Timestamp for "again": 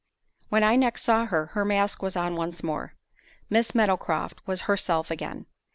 5.11-5.45